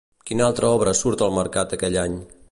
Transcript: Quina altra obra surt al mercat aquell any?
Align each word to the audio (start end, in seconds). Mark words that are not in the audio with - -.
Quina 0.29 0.45
altra 0.51 0.71
obra 0.77 0.93
surt 0.99 1.21
al 1.25 1.35
mercat 1.35 1.77
aquell 1.79 1.99
any? 2.05 2.17